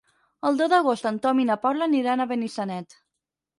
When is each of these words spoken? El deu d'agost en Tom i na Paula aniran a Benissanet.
El 0.49 0.55
deu 0.61 0.69
d'agost 0.73 1.09
en 1.09 1.19
Tom 1.27 1.43
i 1.45 1.45
na 1.51 1.59
Paula 1.67 1.87
aniran 1.91 2.27
a 2.27 2.29
Benissanet. 2.35 3.01